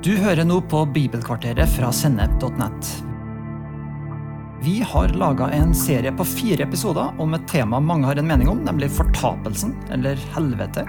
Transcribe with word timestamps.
Du 0.00 0.14
hører 0.16 0.46
nå 0.48 0.62
på 0.64 0.78
Bibelkvarteret 0.94 1.68
fra 1.74 1.90
Sennep.net. 1.92 2.86
Vi 4.64 4.78
har 4.80 5.12
laga 5.12 5.50
en 5.52 5.74
serie 5.76 6.12
på 6.16 6.24
fire 6.24 6.64
episoder 6.64 7.20
om 7.20 7.36
et 7.36 7.44
tema 7.48 7.76
mange 7.84 8.08
har 8.08 8.16
en 8.16 8.30
mening 8.30 8.48
om, 8.48 8.62
nemlig 8.64 8.88
fortapelsen, 8.96 9.74
eller 9.92 10.16
helvete. 10.32 10.86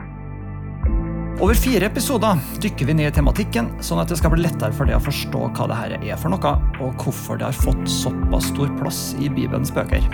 Over 1.44 1.60
fire 1.60 1.90
episoder 1.92 2.40
dykker 2.64 2.88
vi 2.88 2.96
ned 3.02 3.12
i 3.12 3.18
tematikken, 3.18 3.68
sånn 3.84 4.00
at 4.00 4.08
det 4.08 4.22
skal 4.22 4.32
bli 4.32 4.46
lettere 4.46 4.72
for 4.80 4.88
deg 4.88 4.96
å 4.96 5.04
forstå 5.04 5.44
hva 5.58 5.68
dette 5.74 6.00
er 6.08 6.24
for 6.24 6.32
noe, 6.32 6.56
og 6.80 7.04
hvorfor 7.04 7.42
det 7.42 7.50
har 7.50 7.62
fått 7.68 7.84
såpass 7.92 8.48
stor 8.54 8.72
plass 8.80 9.04
i 9.20 9.28
Bibelens 9.28 9.76
bøker. 9.76 10.08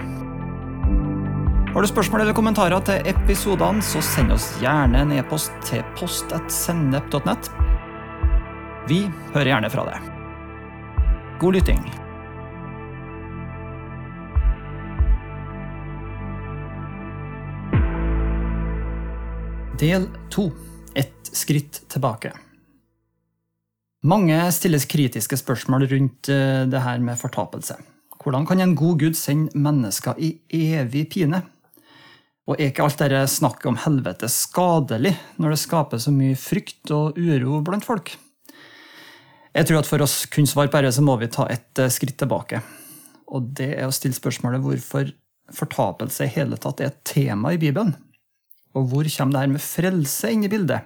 Har 1.70 1.86
du 1.86 1.92
spørsmål 1.94 2.26
eller 2.26 2.34
kommentarer 2.34 2.82
til 2.90 3.14
episodene, 3.14 3.86
så 3.86 4.02
send 4.02 4.34
oss 4.34 4.56
gjerne 4.66 5.06
en 5.06 5.18
e-post 5.22 5.54
til 5.70 5.86
post.sennep.net. 6.02 7.54
Vi 8.88 9.02
hører 9.34 9.50
gjerne 9.52 9.68
fra 9.68 9.84
deg. 9.84 10.04
God 11.42 11.58
lytting. 11.58 11.82
Del 19.82 20.06
to. 20.32 20.46
Et 20.96 21.32
skritt 21.36 21.82
tilbake. 21.92 22.32
Mange 24.08 24.38
stilles 24.56 24.88
kritiske 24.88 25.36
spørsmål 25.42 25.84
rundt 25.92 26.30
eh, 26.32 26.64
det 26.72 26.80
her 26.86 27.04
med 27.04 27.20
fortapelse. 27.20 27.76
Hvordan 28.24 28.48
kan 28.48 28.64
en 28.64 28.76
god 28.78 29.02
gud 29.02 29.20
sende 29.20 29.52
mennesker 29.52 30.16
i 30.16 30.38
evig 30.56 31.10
pine? 31.12 31.42
Og 32.48 32.56
er 32.56 32.72
ikke 32.72 32.88
alt 32.88 33.04
dette 33.04 33.26
snakket 33.36 33.68
om 33.68 33.82
helvete 33.84 34.32
skadelig 34.32 35.12
når 35.36 35.58
det 35.58 35.60
skaper 35.66 36.00
så 36.00 36.16
mye 36.16 36.40
frykt 36.40 36.96
og 36.96 37.20
uro 37.20 37.60
blant 37.68 37.84
folk? 37.84 38.16
Jeg 39.58 39.66
tror 39.66 39.82
at 39.82 39.90
For 39.90 40.04
oss 40.06 40.18
kunne 40.30 40.50
svare 40.50 40.70
på 40.70 40.82
dette, 40.82 40.94
så 41.00 41.04
må 41.06 41.16
vi 41.18 41.30
ta 41.34 41.48
et 41.50 41.82
eh, 41.82 41.94
skritt 41.94 42.20
tilbake. 42.22 42.62
Og 43.34 43.48
det 43.58 43.72
er 43.80 43.88
å 43.88 43.96
stille 43.96 44.16
spørsmålet 44.16 44.62
hvorfor 44.64 45.10
fortapelse 45.56 46.28
i 46.28 46.34
hele 46.36 46.60
tatt 46.62 46.84
er 46.84 46.92
et 46.92 47.00
tema 47.08 47.56
i 47.56 47.60
Bibelen. 47.62 47.96
Og 48.78 48.92
hvor 48.92 49.08
kommer 49.10 49.34
det 49.34 49.42
her 49.42 49.56
med 49.56 49.64
frelse 49.64 50.30
inn 50.32 50.46
i 50.46 50.52
bildet? 50.52 50.86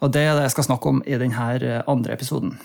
Og 0.00 0.12
Det 0.12 0.22
er 0.22 0.34
det 0.36 0.46
jeg 0.46 0.54
skal 0.56 0.68
snakke 0.70 0.88
om 0.88 1.02
i 1.04 1.20
denne 1.20 1.50
eh, 1.60 1.84
andre 1.84 2.16
episoden. 2.16 2.56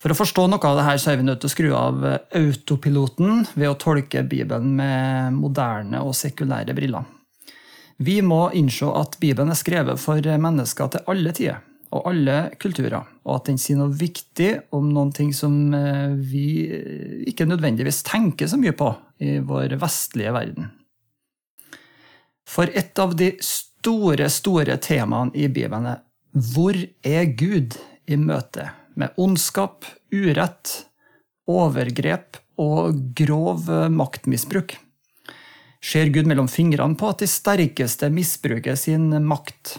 For 0.00 0.12
å 0.12 0.16
forstå 0.16 0.46
noe 0.48 0.68
av 0.68 0.80
det 0.80 0.88
her, 0.88 0.98
så 1.00 1.12
er 1.12 1.20
vi 1.20 1.28
nødt 1.28 1.40
til 1.44 1.50
å 1.50 1.52
skru 1.52 1.70
av 1.76 2.08
eh, 2.08 2.18
autopiloten 2.40 3.44
ved 3.52 3.68
å 3.68 3.76
tolke 3.76 4.24
Bibelen 4.24 4.72
med 4.80 5.36
moderne 5.36 6.00
og 6.00 6.16
sekulære 6.16 6.76
briller. 6.76 7.04
Vi 8.00 8.20
må 8.24 8.46
innse 8.56 8.88
at 8.96 9.20
Bibelen 9.20 9.52
er 9.52 9.60
skrevet 9.60 10.00
for 10.00 10.24
mennesker 10.24 10.92
til 10.92 11.10
alle 11.12 11.36
tider 11.36 11.64
og 11.94 12.08
alle 12.10 12.36
kulturer, 12.62 13.04
og 13.26 13.32
at 13.36 13.50
den 13.50 13.60
sier 13.60 13.78
noe 13.78 13.94
viktig 13.94 14.50
om 14.74 14.88
noen 14.92 15.12
ting 15.14 15.32
som 15.36 15.74
eh, 15.76 16.16
vi 16.18 16.46
ikke 17.30 17.46
nødvendigvis 17.48 18.02
tenker 18.06 18.50
så 18.50 18.58
mye 18.60 18.74
på 18.76 18.90
i 19.22 19.38
vår 19.44 19.76
vestlige 19.80 20.34
verden. 20.34 20.70
For 22.46 22.70
et 22.78 22.98
av 23.02 23.14
de 23.18 23.32
store, 23.42 24.28
store 24.30 24.78
temaene 24.82 25.34
i 25.34 25.48
Bibelen 25.50 25.90
er 25.90 26.02
hvor 26.36 26.76
er 27.06 27.30
Gud 27.38 27.78
i 28.06 28.18
møte 28.20 28.68
med 28.96 29.14
ondskap, 29.20 29.86
urett, 30.12 30.72
overgrep 31.48 32.36
og 32.60 32.98
grov 33.16 33.70
maktmisbruk. 33.92 34.76
Ser 35.80 36.10
Gud 36.12 36.28
mellom 36.28 36.48
fingrene 36.50 36.98
på 36.98 37.08
at 37.12 37.22
de 37.22 37.28
sterkeste 37.30 38.10
misbruker 38.12 38.76
sin 38.80 39.08
makt? 39.24 39.76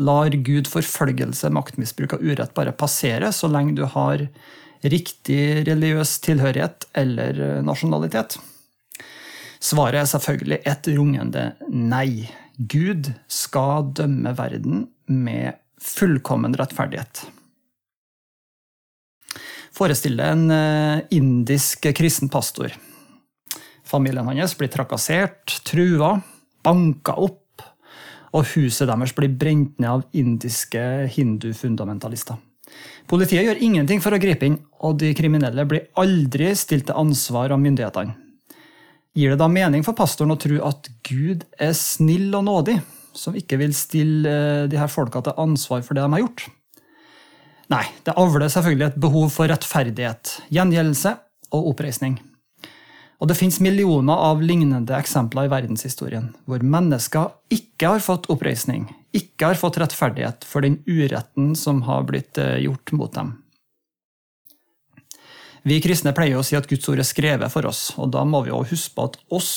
Lar 0.00 0.34
Gud 0.46 0.68
forfølgelse, 0.70 1.50
maktmisbruk 1.52 2.14
og 2.16 2.24
urett 2.24 2.54
bare 2.56 2.76
passere 2.76 3.32
så 3.34 3.50
lenge 3.50 3.74
du 3.78 3.84
har 3.90 4.26
riktig 4.80 5.66
religiøs 5.68 6.18
tilhørighet 6.24 6.86
eller 6.96 7.60
nasjonalitet? 7.66 8.38
Svaret 9.60 10.00
er 10.02 10.08
selvfølgelig 10.08 10.60
et 10.68 10.88
rungende 10.96 11.50
nei. 11.68 12.30
Gud 12.56 13.10
skal 13.28 13.90
dømme 13.96 14.32
verden 14.36 14.86
med 15.08 15.58
fullkommen 15.80 16.56
rettferdighet. 16.56 17.24
Forestill 19.76 20.18
deg 20.18 20.34
en 20.34 20.52
eh, 20.52 21.02
indisk 21.16 21.86
kristen 21.96 22.28
pastor. 22.32 22.72
Familien 23.86 24.28
hans 24.28 24.56
blir 24.58 24.70
trakassert, 24.72 25.60
trua, 25.66 26.18
banka 26.64 27.16
opp, 27.18 27.44
og 28.36 28.46
huset 28.54 28.88
deres 28.88 29.14
blir 29.16 29.32
brent 29.34 29.78
ned 29.82 29.90
av 29.90 30.04
indiske 30.16 30.84
hindufundamentalister. 31.16 32.38
Politiet 33.10 33.42
gjør 33.46 33.62
ingenting 33.64 34.02
for 34.02 34.14
å 34.14 34.20
gripe 34.22 34.46
inn, 34.46 34.60
og 34.86 35.00
de 35.02 35.10
kriminelle 35.18 35.64
blir 35.66 35.88
aldri 35.98 36.52
stilt 36.58 36.86
til 36.88 37.00
ansvar 37.00 37.50
av 37.50 37.60
myndighetene. 37.62 38.14
Gir 39.18 39.32
det 39.32 39.40
da 39.40 39.48
mening 39.50 39.82
for 39.82 39.98
pastoren 39.98 40.36
å 40.36 40.38
tro 40.38 40.60
at 40.68 40.86
Gud 41.08 41.42
er 41.58 41.74
snill 41.74 42.30
og 42.38 42.46
nådig, 42.46 42.76
som 43.18 43.34
ikke 43.34 43.58
vil 43.58 43.74
stille 43.74 44.30
eh, 44.30 44.66
de 44.70 44.78
her 44.78 44.90
folka 44.90 45.22
til 45.26 45.34
ansvar 45.42 45.82
for 45.82 45.98
det 45.98 46.04
de 46.04 46.14
har 46.14 46.22
gjort? 46.22 46.46
Nei, 47.70 47.84
det 48.06 48.14
avler 48.18 48.50
selvfølgelig 48.50 48.86
et 48.86 49.00
behov 49.02 49.28
for 49.34 49.50
rettferdighet, 49.50 50.36
gjengjeldelse 50.54 51.16
og 51.54 51.72
oppreisning. 51.72 52.16
Og 53.20 53.28
det 53.28 53.36
finnes 53.36 53.60
millioner 53.60 54.16
av 54.16 54.40
lignende 54.40 54.96
eksempler 54.96 55.44
i 55.44 55.52
verdenshistorien, 55.52 56.30
hvor 56.48 56.62
mennesker 56.64 57.34
ikke 57.52 57.92
har 57.92 58.04
fått 58.04 58.30
oppreisning, 58.32 58.86
ikke 59.16 59.50
har 59.50 59.60
fått 59.60 59.76
rettferdighet 59.82 60.46
for 60.48 60.64
den 60.64 60.78
uretten 60.88 61.52
som 61.58 61.82
har 61.84 62.08
blitt 62.08 62.40
eh, 62.40 62.62
gjort 62.64 62.94
mot 62.96 63.12
dem. 63.12 63.34
Vi 65.68 65.76
kristne 65.84 66.14
pleier 66.16 66.40
å 66.40 66.46
si 66.46 66.56
at 66.56 66.68
Guds 66.70 66.88
ord 66.88 67.02
er 67.02 67.08
skrevet 67.08 67.52
for 67.52 67.68
oss, 67.68 67.90
og 68.00 68.08
da 68.14 68.24
må 68.24 68.40
vi 68.46 68.54
også 68.56 68.72
huske 68.72 68.96
på 68.96 69.08
at 69.10 69.20
oss 69.36 69.52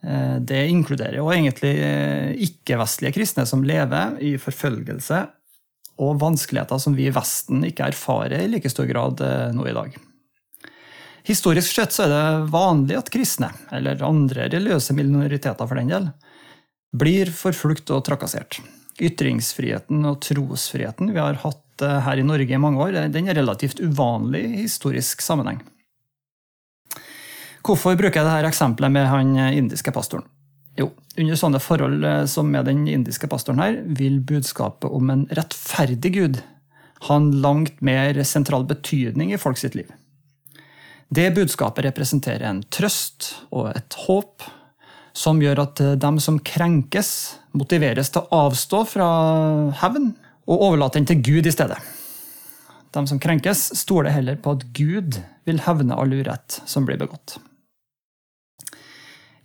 eh, 0.00 0.40
det 0.40 0.64
inkluderer 0.72 1.20
jo 1.20 1.28
egentlig 1.34 1.76
eh, 1.76 2.32
ikke-vestlige 2.48 3.18
kristne 3.20 3.44
som 3.44 3.68
lever 3.68 4.16
i 4.24 4.38
forfølgelse 4.40 5.26
og 6.00 6.22
vanskeligheter 6.22 6.80
som 6.80 6.96
vi 6.96 7.10
i 7.10 7.12
Vesten 7.12 7.68
ikke 7.68 7.92
erfarer 7.92 8.40
i 8.40 8.48
like 8.48 8.72
stor 8.72 8.88
grad 8.88 9.20
nå 9.52 9.66
i 9.68 9.76
dag. 9.76 9.98
Historisk 11.28 11.74
sett 11.76 11.94
så 11.94 12.06
er 12.06 12.12
det 12.12 12.50
vanlig 12.52 12.98
at 12.98 13.10
kristne, 13.12 13.50
eller 13.72 14.02
andre 14.06 14.48
religiøse 14.48 14.96
minoriteter 14.96 15.68
for 15.68 15.78
den 15.78 15.92
del, 15.92 16.10
blir 16.96 17.30
forfulgt 17.34 17.92
og 17.94 18.04
trakassert. 18.08 18.60
Ytringsfriheten 19.00 20.04
og 20.08 20.20
trosfriheten 20.24 21.12
vi 21.14 21.20
har 21.22 21.38
hatt 21.44 21.64
Eh, 21.82 22.00
her 22.04 22.20
i 22.20 22.26
Norge 22.26 22.54
i 22.54 22.60
mange 22.60 22.80
år, 22.82 22.98
den 23.12 23.28
er 23.28 23.38
relativt 23.38 23.80
uvanlig 23.80 24.42
i 24.44 24.64
historisk 24.64 25.22
sammenheng. 25.24 25.60
Hvorfor 27.66 27.96
bruker 27.98 28.20
jeg 28.20 28.26
dette 28.26 28.50
eksempelet 28.50 28.92
med 28.92 29.08
han 29.08 29.34
eh, 29.38 29.56
indiske 29.60 29.92
pastoren? 29.94 30.26
Jo, 30.78 30.90
under 31.18 31.36
sånne 31.38 31.60
forhold 31.62 32.06
eh, 32.06 32.24
som 32.30 32.50
med 32.52 32.68
den 32.68 32.86
indiske 32.88 33.28
pastoren 33.30 33.62
her, 33.62 33.80
vil 33.84 34.20
budskapet 34.24 34.90
om 34.90 35.12
en 35.12 35.26
rettferdig 35.36 36.14
Gud 36.16 36.42
ha 37.08 37.16
en 37.16 37.30
langt 37.40 37.80
mer 37.84 38.18
sentral 38.28 38.66
betydning 38.68 39.32
i 39.32 39.40
folk 39.40 39.60
sitt 39.60 39.76
liv. 39.78 39.88
Det 41.10 41.26
budskapet 41.34 41.88
representerer 41.88 42.46
en 42.46 42.60
trøst 42.70 43.32
og 43.50 43.72
et 43.72 43.96
håp 44.06 44.44
som 45.16 45.40
gjør 45.42 45.64
at 45.64 45.80
dem 45.98 46.20
som 46.22 46.36
krenkes, 46.38 47.08
motiveres 47.50 48.12
til 48.14 48.22
å 48.22 48.44
avstå 48.46 48.84
fra 48.86 49.08
hevn 49.80 50.12
og 50.46 50.62
overlate 50.68 51.00
den 51.00 51.08
til 51.10 51.24
Gud 51.26 51.48
i 51.50 51.54
stedet. 51.54 51.80
De 52.94 53.02
som 53.10 53.18
krenkes, 53.22 53.72
stoler 53.78 54.14
heller 54.14 54.38
på 54.38 54.54
at 54.54 54.62
Gud 54.74 55.18
vil 55.50 55.62
hevne 55.66 55.98
all 55.98 56.14
urett 56.14 56.60
som 56.66 56.86
blir 56.86 56.98
begått. 57.00 57.40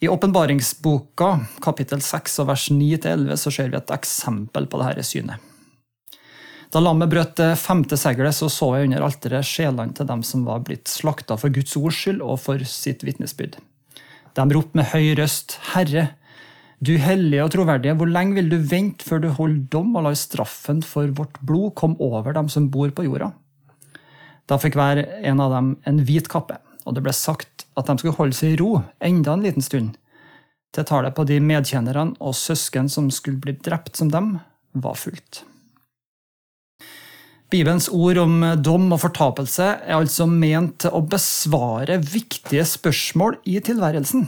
I 0.05 0.09
åpenbaringsboka, 0.11 1.31
kapittel 1.65 2.01
6 2.05 2.41
og 2.43 2.49
vers 2.51 2.69
9-11, 2.69 3.35
så 3.41 3.53
ser 3.57 3.73
vi 3.73 3.79
et 3.79 3.93
eksempel 3.95 4.69
på 4.69 4.81
dette 4.81 5.05
synet. 5.07 5.41
Da 6.75 6.81
lammet 6.83 7.07
brøt 7.07 7.37
det 7.39 7.53
femte 7.55 7.95
seglet, 7.95 8.35
så 8.35 8.49
så 8.51 8.67
jeg 8.75 8.89
under 8.89 9.03
alteret 9.05 9.47
sjelene 9.47 9.95
til 9.95 10.09
dem 10.09 10.19
som 10.27 10.41
var 10.43 10.65
blitt 10.67 10.91
slakta 10.91 11.37
for 11.39 11.53
Guds 11.55 11.77
ords 11.79 11.95
skyld 11.95 12.19
og 12.19 12.35
for 12.43 12.65
sitt 12.67 13.05
vitnesbyrd. 13.07 13.55
De 14.35 14.45
ropte 14.51 14.75
med 14.75 14.89
høy 14.91 15.13
røst, 15.15 15.55
Herre, 15.71 16.09
du 16.83 16.97
hellige 16.99 17.45
og 17.45 17.53
troverdige, 17.55 17.95
hvor 17.95 18.11
lenge 18.11 18.35
vil 18.41 18.51
du 18.51 18.57
vente 18.59 19.07
før 19.07 19.23
du 19.23 19.29
holder 19.37 19.63
dom 19.71 19.95
og 19.95 20.03
lar 20.09 20.19
straffen 20.19 20.83
for 20.83 21.15
vårt 21.15 21.39
blod 21.47 21.77
komme 21.79 21.95
over 22.03 22.35
dem 22.35 22.51
som 22.51 22.67
bor 22.75 22.91
på 22.91 23.07
jorda? 23.07 23.31
Da 24.43 24.59
fikk 24.59 24.75
hver 24.75 24.99
en 24.99 25.47
av 25.47 25.55
dem 25.55 25.71
en 25.87 26.03
hvit 26.03 26.27
kappe, 26.27 26.59
og 26.83 26.99
det 26.99 27.07
ble 27.07 27.15
sagt 27.15 27.69
at 27.79 27.87
de 27.87 27.95
skulle 28.01 28.19
holde 28.19 28.35
seg 28.35 28.57
i 28.57 28.59
ro 28.59 28.81
enda 28.99 29.39
en 29.39 29.47
liten 29.47 29.63
stund, 29.63 29.95
til 30.75 30.91
tallet 30.91 31.15
på 31.15 31.23
de 31.23 31.39
medkjennerne 31.39 32.19
og 32.19 32.35
søsken 32.35 32.91
som 32.91 33.07
skulle 33.07 33.39
bli 33.39 33.55
drept 33.63 33.95
som 33.95 34.11
dem, 34.11 34.41
var 34.75 34.99
fullt. 34.99 35.45
Bibelens 37.53 37.87
ord 37.93 38.17
om 38.23 38.39
dom 38.65 38.87
og 38.95 39.03
fortapelse 39.03 39.67
er 39.85 39.93
altså 39.99 40.25
ment 40.29 40.79
til 40.81 40.95
å 40.97 41.03
besvare 41.05 41.99
viktige 42.01 42.65
spørsmål 42.65 43.37
i 43.45 43.59
tilværelsen. 43.63 44.25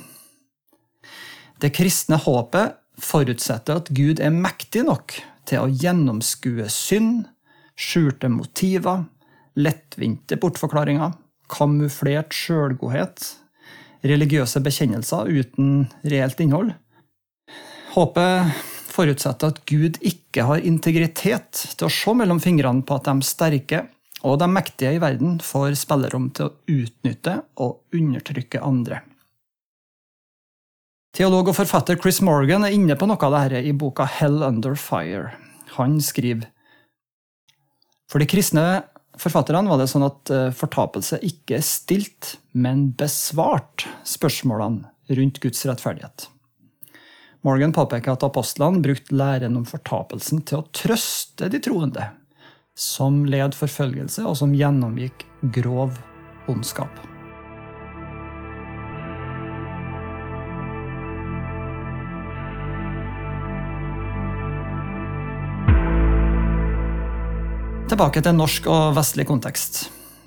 Det 1.58 1.74
kristne 1.74 2.20
håpet 2.22 2.78
forutsetter 3.02 3.82
at 3.82 3.90
Gud 3.98 4.22
er 4.22 4.34
mektig 4.34 4.86
nok 4.86 5.18
til 5.50 5.64
å 5.64 5.72
gjennomskue 5.72 6.68
synd, 6.70 7.26
skjulte 7.78 8.30
motiver, 8.30 9.06
lettvinte 9.58 10.38
bortforklaringer, 10.38 11.16
kamuflert 11.50 12.36
sjølgodhet, 12.36 13.24
religiøse 14.06 14.62
bekjennelser 14.62 15.30
uten 15.32 15.88
reelt 16.06 16.42
innhold. 16.44 16.76
Håpet 17.96 18.77
forutsetter 18.98 19.54
at 19.54 19.62
Gud 19.70 20.00
ikke 20.06 20.48
har 20.50 20.66
integritet 20.66 21.62
til 21.78 21.88
å 21.88 21.94
se 21.94 22.16
mellom 22.18 22.42
fingrene 22.44 22.86
på 22.86 22.98
at 22.98 23.08
de 23.10 23.26
sterke 23.26 23.86
og 24.26 24.40
de 24.42 24.48
mektige 24.50 24.96
i 24.96 25.02
verden 25.02 25.38
får 25.44 25.76
spillerom 25.78 26.32
til 26.36 26.50
å 26.50 26.56
utnytte 26.74 27.36
og 27.62 27.96
undertrykke 27.96 28.64
andre. 28.66 29.04
Teolog 31.18 31.50
og 31.50 31.58
forfatter 31.58 31.98
Chris 32.02 32.20
Morgan 32.26 32.66
er 32.66 32.76
inne 32.76 32.98
på 32.98 33.08
noe 33.10 33.18
av 33.26 33.34
dette 33.34 33.64
i 33.66 33.74
boka 33.74 34.06
Hell 34.18 34.44
Under 34.46 34.76
Fire. 34.78 35.34
Han 35.78 35.98
skriver 36.04 36.50
For 38.10 38.22
de 38.22 38.28
kristne 38.30 38.66
forfatterne 39.18 39.70
var 39.70 39.82
det 39.82 39.90
sånn 39.92 40.06
at 40.06 40.32
eh, 40.34 40.54
fortapelse 40.56 41.20
ikke 41.26 41.58
er 41.58 41.66
stilt, 41.66 42.36
men 42.54 42.92
besvart 42.98 43.88
spørsmålene 44.08 45.18
rundt 45.18 45.42
Guds 45.42 45.66
rettferdighet. 45.66 46.28
Morgan 47.48 47.72
påpeker 47.72 48.12
at 48.12 48.24
apostlene 48.28 48.82
brukte 48.84 49.16
læren 49.16 49.54
om 49.56 49.64
fortapelsen 49.64 50.42
til 50.44 50.60
å 50.60 50.66
trøste 50.76 51.48
de 51.48 51.62
troende, 51.64 52.10
som 52.76 53.22
led 53.24 53.56
forfølgelse 53.56 54.26
og 54.28 54.36
som 54.36 54.52
gjennomgikk 54.52 55.24
grov 55.56 55.96
ondskap. 56.52 56.92
Tilbake 67.88 68.28
til 68.28 68.36
norsk 68.36 68.68
og 68.68 68.98
vestlig 69.00 69.24
kontekst. 69.32 69.86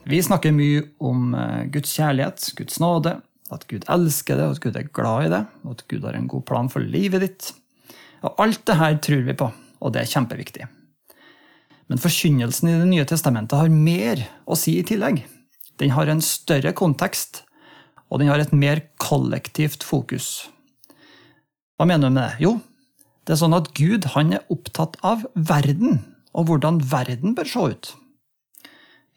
Vi 0.08 0.24
snakker 0.24 0.56
mye 0.56 0.86
om 1.04 1.34
eh, 1.36 1.66
Guds 1.68 1.92
kjærlighet, 2.00 2.54
Guds 2.56 2.80
nåde, 2.80 3.18
at 3.54 3.66
Gud 3.70 3.86
elsker 3.90 4.38
det, 4.38 4.46
at 4.46 4.60
Gud 4.62 4.76
er 4.78 4.90
glad 4.94 5.26
i 5.26 5.32
det, 5.32 5.40
at 5.72 5.82
Gud 5.90 6.04
har 6.06 6.16
en 6.16 6.28
god 6.30 6.44
plan 6.48 6.70
for 6.72 6.84
livet 6.84 7.24
ditt. 7.24 7.50
Og 8.22 8.38
Alt 8.42 8.62
det 8.68 8.78
her 8.78 8.98
tror 9.02 9.24
vi 9.26 9.36
på, 9.36 9.50
og 9.80 9.94
det 9.94 10.02
er 10.02 10.12
kjempeviktig. 10.12 10.68
Men 11.90 11.98
forkynnelsen 11.98 12.70
i 12.70 12.78
Det 12.78 12.88
nye 12.92 13.06
testamentet 13.08 13.58
har 13.58 13.72
mer 13.72 14.22
å 14.46 14.58
si 14.58 14.76
i 14.78 14.86
tillegg. 14.86 15.24
Den 15.82 15.94
har 15.96 16.10
en 16.12 16.22
større 16.22 16.72
kontekst, 16.76 17.42
og 18.10 18.20
den 18.20 18.30
har 18.30 18.42
et 18.42 18.52
mer 18.52 18.84
kollektivt 19.02 19.82
fokus. 19.86 20.50
Hva 21.78 21.88
mener 21.88 22.10
du 22.10 22.14
med 22.14 22.26
det? 22.26 22.44
Jo, 22.44 22.58
det 23.24 23.34
er 23.34 23.40
sånn 23.42 23.56
at 23.56 23.72
Gud 23.74 24.12
han 24.14 24.34
er 24.36 24.46
opptatt 24.52 24.98
av 25.06 25.24
verden 25.34 26.02
og 26.36 26.46
hvordan 26.50 26.78
verden 26.90 27.34
bør 27.34 27.48
se 27.48 27.64
ut. 27.72 27.90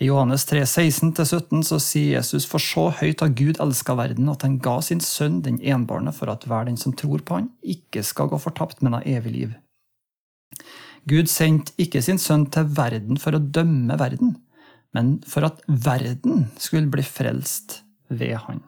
I 0.04 0.08
Johannes 0.10 0.44
3, 0.50 0.66
16-17 0.68 1.62
så 1.64 1.78
sier 1.80 2.18
Jesus 2.18 2.44
for 2.50 2.60
så 2.60 2.90
høyt 2.98 3.22
har 3.24 3.30
Gud 3.40 3.60
elska 3.64 3.94
verden 3.96 4.28
at 4.34 4.42
han 4.44 4.58
ga 4.60 4.82
sin 4.84 5.00
sønn 5.00 5.38
den 5.46 5.62
enbårne 5.64 6.12
for 6.12 6.28
at 6.34 6.44
hver 6.50 6.68
den 6.68 6.76
som 6.82 6.96
tror 7.00 7.24
på 7.24 7.38
han, 7.38 7.48
ikke 7.64 8.04
skal 8.04 8.28
gå 8.34 8.40
fortapt, 8.42 8.82
men 8.84 8.98
ha 8.98 9.00
evig 9.08 9.32
liv. 9.32 9.54
Gud 11.08 11.32
sendte 11.32 11.72
ikke 11.80 12.04
sin 12.04 12.20
sønn 12.20 12.50
til 12.52 12.68
verden 12.76 13.22
for 13.22 13.38
å 13.38 13.40
dømme 13.40 13.96
verden, 14.02 14.36
men 14.92 15.16
for 15.24 15.48
at 15.48 15.64
verden 15.68 16.50
skulle 16.60 16.92
bli 16.92 17.06
frelst 17.08 17.80
ved 18.12 18.36
han. 18.44 18.60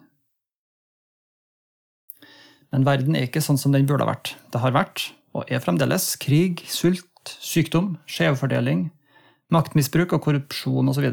Men 2.72 2.88
verden 2.88 3.16
er 3.20 3.28
ikke 3.28 3.44
sånn 3.44 3.60
som 3.60 3.76
den 3.76 3.90
burde 3.90 4.08
ha 4.08 4.14
vært. 4.14 4.38
Det 4.56 4.64
har 4.64 4.76
vært, 4.76 5.10
og 5.36 5.52
er 5.52 5.60
fremdeles, 5.64 6.14
krig, 6.16 6.64
sult, 6.72 7.36
sykdom, 7.44 7.98
skjevfordeling, 8.08 8.88
maktmisbruk 9.54 10.16
og 10.16 10.24
korrupsjon 10.26 10.90
osv. 10.92 11.08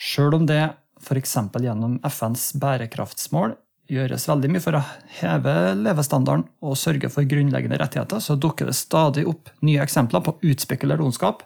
Sjøl 0.00 0.36
om 0.36 0.46
det 0.48 0.62
f.eks. 1.00 1.36
gjennom 1.60 1.98
FNs 2.04 2.52
bærekraftsmål 2.60 3.56
gjøres 3.90 4.28
veldig 4.30 4.50
mye 4.52 4.62
for 4.62 4.78
å 4.78 4.84
heve 5.18 5.54
levestandarden 5.80 6.46
og 6.62 6.78
sørge 6.78 7.10
for 7.10 7.26
grunnleggende 7.26 7.80
rettigheter, 7.80 8.22
så 8.22 8.36
dukker 8.38 8.70
det 8.70 8.78
stadig 8.78 9.26
opp 9.28 9.50
nye 9.66 9.82
eksempler 9.82 10.22
på 10.24 10.36
utspekulert 10.52 11.02
ondskap 11.02 11.42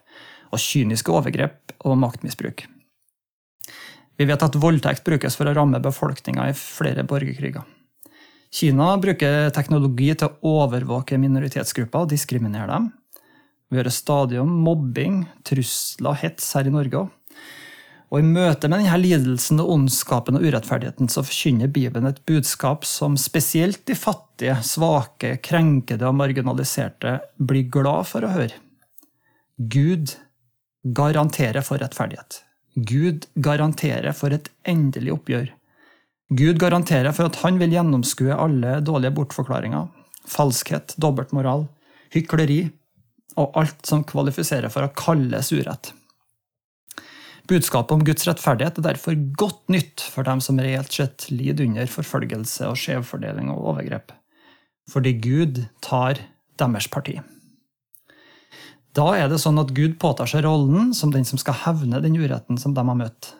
og 0.52 0.60
kyniske 0.60 1.12
overgrep 1.12 1.74
og 1.84 1.96
maktmisbruk. 2.02 2.66
Vi 4.14 4.26
vet 4.28 4.44
at 4.46 4.58
voldtekt 4.60 5.02
brukes 5.06 5.34
for 5.34 5.50
å 5.50 5.54
ramme 5.56 5.80
befolkninga 5.82 6.50
i 6.50 6.58
flere 6.58 7.02
borgerkriger. 7.08 7.64
Kina 8.54 8.92
bruker 9.02 9.48
teknologi 9.54 10.12
til 10.14 10.28
å 10.28 10.60
overvåke 10.60 11.18
minoritetsgrupper 11.18 12.04
og 12.04 12.12
diskriminere 12.12 12.68
dem. 12.70 12.92
Vi 13.70 13.80
hører 13.80 13.94
stadig 13.94 14.40
om 14.40 14.50
mobbing, 14.64 15.24
trusler 15.46 16.12
og 16.12 16.20
hets 16.22 16.52
her 16.56 16.68
i 16.68 16.74
Norge 16.74 17.04
òg. 17.04 17.12
Og 18.14 18.20
I 18.20 18.26
møte 18.28 18.68
med 18.68 18.84
denne 18.84 18.98
lidelsen, 19.00 19.58
og 19.58 19.72
ondskapen 19.74 20.36
og 20.38 20.44
urettferdigheten 20.46 21.08
så 21.10 21.24
forkynner 21.26 21.72
Bibelen 21.72 22.06
et 22.06 22.20
budskap 22.28 22.84
som 22.86 23.16
spesielt 23.18 23.80
de 23.88 23.96
fattige, 23.98 24.54
svake, 24.62 25.32
krenkede 25.42 26.06
og 26.06 26.14
marginaliserte 26.20 27.16
blir 27.42 27.66
glad 27.74 28.06
for 28.06 28.22
å 28.22 28.30
høre. 28.36 28.60
Gud 29.58 30.14
garanterer 30.84 31.64
for 31.66 31.82
rettferdighet. 31.82 32.42
Gud 32.74 33.26
garanterer 33.34 34.14
for 34.14 34.34
et 34.34 34.46
endelig 34.68 35.16
oppgjør. 35.16 35.50
Gud 36.34 36.58
garanterer 36.58 37.14
for 37.14 37.30
at 37.30 37.40
han 37.42 37.58
vil 37.58 37.74
gjennomskue 37.74 38.34
alle 38.34 38.78
dårlige 38.84 39.14
bortforklaringer, 39.18 39.90
falskhet, 40.26 40.94
dobbeltmoral, 41.02 41.66
hykleri 42.14 42.68
og 43.40 43.58
alt 43.58 43.86
som 43.86 44.04
kvalifiserer 44.06 44.72
for 44.72 44.86
å 44.86 44.92
kalles 44.96 45.52
urett. 45.54 45.92
Budskapet 47.50 47.92
om 47.92 48.04
Guds 48.06 48.24
rettferdighet 48.24 48.78
er 48.80 48.86
derfor 48.86 49.18
godt 49.36 49.66
nytt 49.72 50.00
for 50.00 50.24
dem 50.24 50.40
som 50.40 50.60
reelt 50.60 50.92
sett 50.94 51.26
lider 51.28 51.66
under 51.66 51.90
forfølgelse 51.90 52.70
og 52.70 52.78
skjevfordeling 52.80 53.50
og 53.52 53.66
overgrep, 53.74 54.14
fordi 54.90 55.12
Gud 55.20 55.64
tar 55.84 56.22
deres 56.60 56.88
parti. 56.88 57.18
Da 58.94 59.10
er 59.18 59.28
det 59.28 59.42
sånn 59.42 59.58
at 59.60 59.74
Gud 59.76 59.98
påtar 60.00 60.30
seg 60.30 60.46
rollen 60.46 60.94
som 60.96 61.12
den 61.12 61.26
som 61.28 61.40
skal 61.40 61.58
hevne 61.66 62.00
den 62.00 62.16
uretten 62.16 62.60
som 62.60 62.76
de 62.76 62.86
har 62.86 62.96
møtt, 62.96 63.34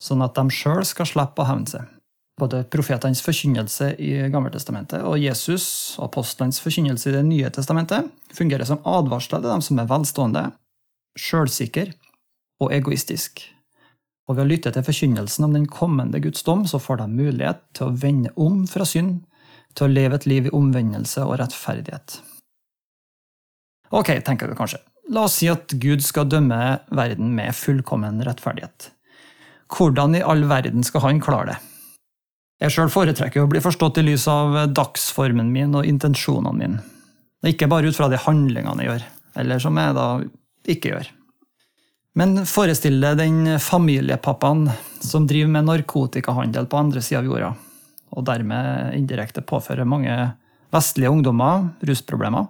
sånn 0.00 0.24
at 0.24 0.38
de 0.38 0.54
sjøl 0.54 0.84
skal 0.86 1.10
slippe 1.10 1.44
å 1.44 1.48
hevne 1.50 1.68
seg 1.68 1.93
både 2.40 2.64
profetenes 2.70 3.22
forkynnelse 3.22 3.92
i 4.02 4.12
Gammeltestamentet 4.32 5.04
og 5.06 5.20
Jesus 5.22 5.96
apostlenes 6.02 6.58
forkynnelse 6.62 7.10
i 7.10 7.14
Det 7.14 7.24
nye 7.26 7.50
testamentet 7.54 8.10
fungerer 8.34 8.66
som 8.66 8.82
advarsler 8.84 9.42
til 9.42 9.52
dem 9.52 9.62
som 9.62 9.78
er 9.78 9.90
velstående, 9.90 10.44
sjølsikre 11.18 11.92
og 12.62 12.72
egoistisk. 12.74 13.44
Og 14.26 14.38
ved 14.38 14.46
å 14.46 14.48
lytte 14.48 14.72
til 14.72 14.86
forkynnelsen 14.86 15.46
om 15.46 15.54
den 15.54 15.66
kommende 15.70 16.20
Guds 16.24 16.42
dom, 16.42 16.64
så 16.66 16.80
får 16.80 17.02
de 17.02 17.08
mulighet 17.12 17.60
til 17.76 17.90
å 17.90 17.96
vende 18.02 18.32
om 18.40 18.64
fra 18.66 18.86
synd, 18.88 19.20
til 19.74 19.86
å 19.86 19.92
leve 19.92 20.16
et 20.18 20.26
liv 20.26 20.48
i 20.48 20.54
omvendelse 20.54 21.22
og 21.26 21.36
rettferdighet. 21.42 22.18
Ok, 23.94 24.10
tenker 24.24 24.48
du 24.48 24.56
kanskje. 24.58 24.80
La 25.12 25.26
oss 25.28 25.36
si 25.38 25.50
at 25.52 25.74
Gud 25.82 26.02
skal 26.02 26.30
dømme 26.30 26.78
verden 26.94 27.34
med 27.36 27.54
fullkommen 27.54 28.22
rettferdighet. 28.24 28.88
Hvordan 29.74 30.16
i 30.16 30.24
all 30.24 30.46
verden 30.48 30.86
skal 30.86 31.04
han 31.04 31.20
klare 31.22 31.52
det? 31.52 31.73
Jeg 32.64 32.72
sjøl 32.72 32.88
foretrekker 32.88 33.42
å 33.44 33.48
bli 33.50 33.60
forstått 33.60 33.98
i 34.00 34.06
lys 34.06 34.22
av 34.30 34.54
dagsformen 34.72 35.50
min 35.52 35.74
og 35.76 35.84
intensjonene 35.84 36.56
mine. 36.56 36.78
Ikke 37.44 37.68
bare 37.68 37.90
ut 37.92 37.98
fra 37.98 38.08
de 38.08 38.16
handlingene 38.16 38.80
jeg 38.80 38.88
gjør, 38.88 39.04
eller 39.42 39.60
som 39.60 39.76
jeg 39.76 39.96
da 39.98 40.06
ikke 40.72 40.94
gjør. 40.94 41.10
Men 42.16 42.46
forestill 42.48 42.96
deg 43.02 43.20
den 43.20 43.58
familiepappaen 43.60 44.64
som 45.04 45.28
driver 45.28 45.52
med 45.58 45.68
narkotikahandel 45.68 46.70
på 46.70 46.80
andre 46.80 47.04
sida 47.04 47.20
av 47.20 47.28
jorda, 47.28 47.52
og 48.16 48.26
dermed 48.30 48.96
indirekte 48.96 49.44
påfører 49.44 49.84
mange 49.84 50.16
vestlige 50.72 51.12
ungdommer 51.12 51.68
rusproblemer. 51.84 52.48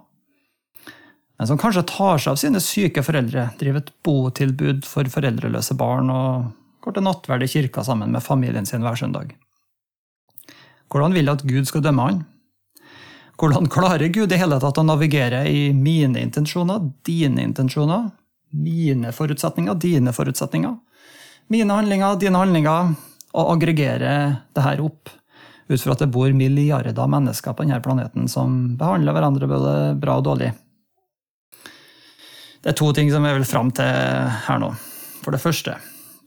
Men 1.35 1.49
som 1.49 1.59
kanskje 1.59 1.89
tar 1.91 2.21
seg 2.21 2.37
av 2.37 2.39
sine 2.39 2.63
syke 2.63 3.03
foreldre, 3.03 3.49
driver 3.59 3.83
et 3.83 3.95
botilbud 4.05 4.87
for 4.87 5.11
foreldreløse 5.11 5.75
barn 5.75 6.13
og 6.13 6.53
går 6.85 6.95
til 6.95 7.03
nattverd 7.09 7.43
i 7.43 7.51
kirka 7.51 7.83
sammen 7.83 8.15
med 8.15 8.23
familien 8.23 8.69
sin 8.69 8.85
hver 8.85 8.95
søndag. 8.95 9.35
Hvordan 10.91 11.15
vil 11.15 11.25
jeg 11.25 11.39
at 11.39 11.45
Gud 11.47 11.69
skal 11.69 11.83
dømme 11.85 12.07
han? 12.07 12.23
Hvordan 13.35 13.67
klarer 13.71 14.07
Gud 14.15 14.31
i 14.31 14.39
hele 14.39 14.59
tatt 14.63 14.77
å 14.79 14.85
navigere 14.85 15.43
i 15.49 15.67
mine 15.75 16.21
intensjoner, 16.23 16.85
dine 17.03 17.43
intensjoner, 17.43 18.07
mine 18.55 19.11
forutsetninger, 19.11 19.75
dine 19.81 20.13
forutsetninger, 20.15 20.75
mine 21.51 21.75
handlinger, 21.75 22.15
dine 22.21 22.39
handlinger, 22.39 22.93
og 23.35 23.49
aggregere 23.57 24.11
det 24.55 24.63
her 24.63 24.83
opp 24.85 25.11
ut 25.67 25.81
fra 25.81 25.95
at 25.95 26.03
det 26.05 26.11
bor 26.13 26.31
milliarder 26.31 26.95
av 27.01 27.09
mennesker 27.11 27.55
på 27.55 27.65
denne 27.65 27.81
planeten 27.83 28.29
som 28.31 28.77
behandler 28.79 29.17
hverandre 29.17 29.49
både 29.49 29.73
bra 29.99 30.19
og 30.21 30.29
dårlig? 30.29 30.53
Det 32.63 32.71
er 32.71 32.77
to 32.79 32.87
ting 32.97 33.11
som 33.13 33.25
jeg 33.27 33.37
vil 33.37 33.49
fram 33.49 33.73
til 33.75 33.91
her 34.47 34.61
nå. 34.61 34.71
For 35.25 35.35
det 35.35 35.41
første, 35.41 35.75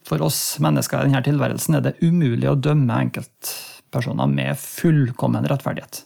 for 0.07 0.23
oss 0.27 0.59
mennesker 0.63 1.01
i 1.01 1.09
denne 1.09 1.25
tilværelsen 1.25 1.79
er 1.79 1.87
det 1.87 1.97
umulig 2.03 2.51
å 2.51 2.59
dømme 2.59 3.01
enkelt 3.07 3.55
personer 3.95 4.31
med 4.31 4.59
fullkommen 4.61 5.47
rettferdighet. 5.49 6.05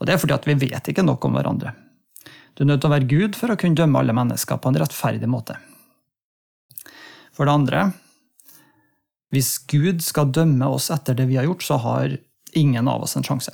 Og 0.00 0.06
Det 0.06 0.14
er 0.14 0.20
fordi 0.20 0.36
at 0.36 0.46
vi 0.48 0.58
vet 0.66 0.88
ikke 0.90 1.04
nok 1.06 1.24
om 1.24 1.36
hverandre. 1.36 1.74
Du 2.54 2.62
er 2.62 2.70
nødt 2.70 2.82
til 2.84 2.90
å 2.90 2.94
være 2.94 3.10
Gud 3.10 3.36
for 3.38 3.50
å 3.50 3.58
kunne 3.58 3.78
dømme 3.78 3.98
alle 3.98 4.14
mennesker 4.14 4.60
på 4.62 4.70
en 4.70 4.78
rettferdig 4.78 5.28
måte. 5.30 5.56
For 7.34 7.46
det 7.46 7.54
andre, 7.54 7.84
hvis 9.34 9.56
Gud 9.70 10.02
skal 10.06 10.30
dømme 10.30 10.68
oss 10.70 10.90
etter 10.94 11.16
det 11.18 11.26
vi 11.30 11.38
har 11.40 11.48
gjort, 11.48 11.64
så 11.66 11.78
har 11.82 12.18
ingen 12.54 12.88
av 12.90 13.02
oss 13.02 13.16
en 13.18 13.26
sjanse. 13.26 13.50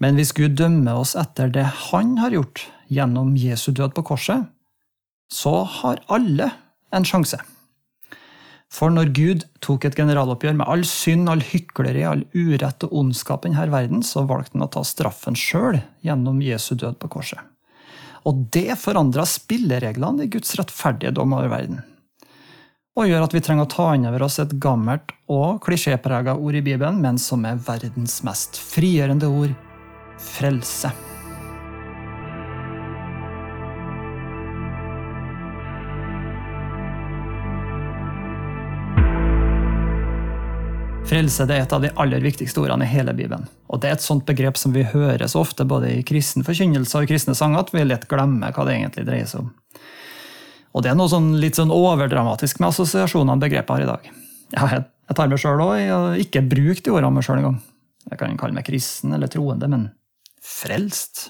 Men 0.00 0.16
hvis 0.16 0.32
Gud 0.36 0.56
dømmer 0.60 1.00
oss 1.00 1.14
etter 1.16 1.48
det 1.52 1.64
han 1.90 2.16
har 2.20 2.32
gjort 2.36 2.66
gjennom 2.92 3.36
Jesu 3.40 3.70
død 3.72 3.94
på 3.96 4.04
korset, 4.12 4.48
så 5.32 5.62
har 5.64 6.02
alle 6.12 6.50
en 6.92 7.06
sjanse. 7.06 7.38
For 8.70 8.92
når 8.94 9.10
Gud 9.16 9.44
tok 9.64 9.84
et 9.88 9.96
generaloppgjør 9.98 10.60
med 10.60 10.68
all 10.70 10.84
synd, 10.86 11.26
all 11.30 11.42
hykleri, 11.42 12.04
all 12.06 12.22
urett 12.36 12.86
og 12.86 12.94
ondskap 13.02 13.44
i 13.44 13.50
denne 13.50 13.66
verden, 13.72 14.04
så 14.06 14.22
valgte 14.28 14.54
han 14.54 14.68
å 14.68 14.70
ta 14.70 14.84
straffen 14.86 15.38
sjøl 15.38 15.80
gjennom 16.06 16.38
Jesu 16.44 16.76
død 16.78 17.00
på 17.02 17.10
korset. 17.16 17.42
Og 18.28 18.46
det 18.54 18.76
forandra 18.78 19.24
spillereglene 19.26 20.26
i 20.26 20.30
Guds 20.30 20.54
rettferdige 20.60 21.14
dom 21.16 21.34
over 21.34 21.50
verden. 21.50 21.82
Og 22.98 23.08
gjør 23.08 23.24
at 23.24 23.34
vi 23.34 23.42
trenger 23.42 23.66
å 23.66 23.70
ta 23.70 23.90
inn 23.96 24.06
over 24.06 24.26
oss 24.26 24.38
et 24.42 24.56
gammelt 24.62 25.14
og 25.30 25.62
klisjéprega 25.64 26.36
ord 26.36 26.58
i 26.58 26.64
Bibelen, 26.64 27.00
men 27.02 27.18
som 27.22 27.46
er 27.48 27.62
verdens 27.66 28.20
mest 28.26 28.60
frigjørende 28.60 29.30
ord 29.30 29.54
frelse. 30.20 30.92
Frelse 41.20 41.44
er 41.44 41.58
et 41.60 41.72
av 41.76 41.82
de 41.84 41.90
aller 42.00 42.22
viktigste 42.24 42.62
ordene 42.62 42.86
i 42.86 42.88
hele 42.88 43.12
Bibelen. 43.12 43.42
Og 43.68 43.82
Det 43.82 43.88
er 43.90 43.98
et 43.98 44.04
sånt 44.04 44.24
begrep 44.24 44.56
som 44.56 44.72
vi 44.72 44.86
hører 44.88 45.26
så 45.28 45.42
ofte 45.42 45.66
både 45.68 45.90
i 45.98 46.04
kristen 46.06 46.46
forkynnelse 46.46 46.96
og 46.96 47.04
i 47.04 47.10
kristne 47.10 47.34
sanger 47.36 47.60
at 47.60 47.72
vi 47.74 47.82
lett 47.84 48.06
glemmer 48.08 48.54
hva 48.56 48.64
det 48.64 48.78
egentlig 48.78 49.04
dreier 49.04 49.26
seg 49.28 49.42
om. 49.42 49.50
Og 50.72 50.82
Det 50.82 50.88
er 50.88 50.96
noe 50.96 51.12
sånn, 51.12 51.34
litt 51.42 51.58
sånn 51.60 51.74
overdramatisk 51.74 52.62
med 52.62 52.70
assosiasjonene 52.70 53.42
begrepet 53.42 53.74
har 53.74 53.84
i 53.84 53.90
dag. 53.90 54.08
Ja, 54.54 54.68
jeg, 54.72 54.86
tar 55.18 55.28
meg 55.28 55.42
sjøl 55.42 55.60
òg 55.60 55.74
i 55.76 55.90
å 55.92 56.00
ikke 56.24 56.40
bruke 56.46 56.86
de 56.86 56.94
ordene 56.94 57.12
meg 57.18 57.26
sjøl 57.26 57.42
engang. 57.42 57.58
Jeg 58.08 58.20
kan 58.22 58.40
kalle 58.40 58.56
meg 58.56 58.64
kristen 58.70 59.12
eller 59.12 59.28
troende, 59.28 59.68
men 59.68 59.90
frelst? 60.40 61.26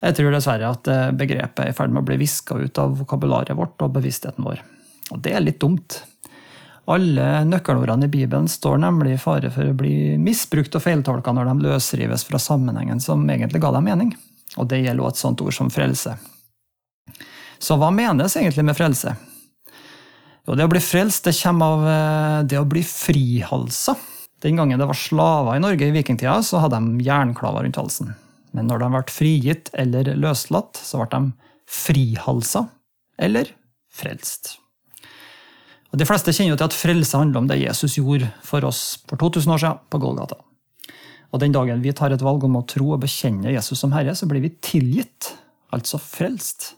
Jeg 0.00 0.16
tror 0.16 0.32
dessverre 0.32 0.72
at 0.72 0.88
begrepet 1.20 1.66
er 1.66 1.74
i 1.74 1.76
ferd 1.76 1.92
med 1.92 2.00
å 2.00 2.08
bli 2.08 2.16
viska 2.22 2.56
ut 2.56 2.80
av 2.80 2.96
vokabularet 3.02 3.52
vårt 3.58 3.84
og 3.84 3.92
bevisstheten 3.98 4.46
vår. 4.46 4.64
Og 5.12 5.20
det 5.20 5.36
er 5.36 5.44
litt 5.44 5.60
dumt. 5.60 6.00
Alle 6.90 7.44
nøkkelordene 7.46 8.08
i 8.08 8.10
Bibelen 8.10 8.48
står 8.50 8.80
nemlig 8.82 9.14
i 9.14 9.20
fare 9.22 9.50
for 9.54 9.70
å 9.70 9.76
bli 9.78 10.16
misbrukt 10.18 10.74
og 10.74 10.82
feiltolka 10.82 11.34
når 11.36 11.50
de 11.52 11.68
løsrives 11.68 12.24
fra 12.26 12.40
sammenhengen 12.42 13.02
som 13.02 13.22
egentlig 13.30 13.62
ga 13.62 13.70
dem 13.76 13.86
mening. 13.86 14.14
Og 14.58 14.66
det 14.70 14.80
gjelder 14.82 15.06
også 15.06 15.14
et 15.14 15.22
sånt 15.22 15.44
ord 15.44 15.54
som 15.54 15.70
frelse. 15.70 16.16
Så 17.60 17.76
hva 17.78 17.92
menes 17.94 18.34
egentlig 18.40 18.64
med 18.66 18.78
frelse? 18.78 19.14
Jo, 20.48 20.56
det 20.56 20.66
å 20.66 20.72
bli 20.72 20.80
frelst 20.82 21.28
det 21.28 21.36
kommer 21.38 21.76
av 21.76 21.84
eh, 21.86 22.38
det 22.50 22.58
å 22.58 22.66
bli 22.66 22.82
frihalsa. 22.86 23.94
Den 24.40 24.56
gangen 24.56 24.80
det 24.80 24.88
var 24.88 24.96
slaver 24.96 25.58
i 25.58 25.62
Norge 25.62 25.86
i 25.86 25.94
vikingtida, 25.94 26.38
så 26.42 26.62
hadde 26.64 26.80
de 26.80 27.04
jernklaver 27.04 27.66
rundt 27.66 27.78
halsen. 27.78 28.14
Men 28.56 28.66
når 28.66 28.82
de 28.82 28.88
ble 28.96 29.02
frigitt 29.12 29.70
eller 29.78 30.10
løslatt, 30.18 30.80
så 30.80 31.02
ble 31.02 31.10
de 31.12 31.50
frihalsa 31.70 32.64
eller 33.20 33.52
frelst. 33.92 34.56
Og 35.90 35.98
De 35.98 36.06
fleste 36.06 36.32
kjenner 36.34 36.54
jo 36.54 36.60
til 36.60 36.68
at 36.70 36.76
frelse 36.76 37.18
handler 37.18 37.42
om 37.42 37.48
det 37.50 37.60
Jesus 37.64 37.98
gjorde 37.98 38.30
for 38.46 38.64
oss 38.66 39.00
for 39.10 39.18
2000 39.18 39.54
år 39.54 39.62
siden 39.62 39.80
på 39.90 40.00
Golgata. 40.02 40.38
Og 41.30 41.40
Den 41.42 41.54
dagen 41.54 41.82
vi 41.82 41.94
tar 41.94 42.14
et 42.14 42.22
valg 42.22 42.44
om 42.46 42.58
å 42.58 42.66
tro 42.66 42.92
og 42.94 43.02
bekjenne 43.02 43.54
Jesus 43.54 43.82
som 43.82 43.94
Herre, 43.94 44.14
så 44.14 44.26
blir 44.30 44.42
vi 44.42 44.54
tilgitt, 44.62 45.32
altså 45.74 45.98
frelst. 46.02 46.74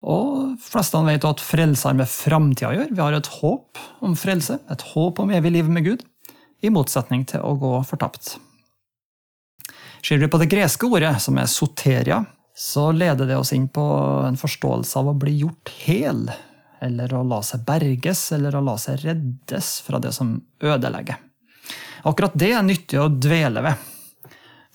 Og 0.00 0.56
fleste 0.64 1.02
vet 1.06 1.26
at 1.28 1.42
frelse 1.44 1.86
har 1.86 1.98
med 1.98 2.08
framtida 2.10 2.70
å 2.70 2.76
gjøre. 2.78 2.94
Vi 2.94 3.02
har 3.02 3.16
et 3.16 3.32
håp 3.40 3.80
om 4.06 4.16
frelse, 4.18 4.58
et 4.70 4.86
håp 4.94 5.20
om 5.22 5.30
evig 5.34 5.52
liv 5.58 5.70
med 5.70 5.86
Gud, 5.86 6.04
i 6.62 6.72
motsetning 6.72 7.26
til 7.28 7.44
å 7.44 7.54
gå 7.58 7.72
fortapt. 7.88 8.36
Ser 10.00 10.20
vi 10.20 10.30
på 10.32 10.40
det 10.40 10.48
greske 10.50 10.88
ordet, 10.88 11.12
som 11.20 11.38
er 11.38 11.50
soteria, 11.50 12.22
så 12.56 12.90
leder 12.92 13.28
det 13.28 13.36
oss 13.40 13.52
inn 13.56 13.68
på 13.72 13.84
en 14.26 14.38
forståelse 14.40 14.98
av 15.00 15.12
å 15.12 15.16
bli 15.16 15.38
gjort 15.44 15.70
hel, 15.84 16.26
eller 16.80 17.12
å 17.14 17.22
la 17.26 17.40
seg 17.44 17.64
berges, 17.66 18.22
eller 18.32 18.56
å 18.56 18.62
la 18.64 18.76
seg 18.80 19.02
reddes 19.04 19.78
fra 19.86 20.00
det 20.02 20.12
som 20.16 20.36
ødelegger. 20.62 21.18
Akkurat 22.08 22.36
det 22.38 22.52
er 22.56 22.64
nyttig 22.64 23.00
å 23.00 23.10
dvele 23.12 23.64
ved. 23.64 23.88